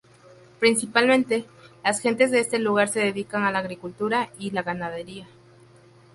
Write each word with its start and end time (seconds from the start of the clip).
Principalmente, 0.59 1.45
las 1.83 1.99
gentes 1.99 2.31
de 2.31 2.39
este 2.39 2.57
lugar 2.57 2.87
se 2.89 3.01
dedican 3.01 3.43
a 3.43 3.51
la 3.51 3.59
agricultura 3.59 4.31
y 4.39 4.49
la 4.49 4.63
ganadería. 4.63 5.27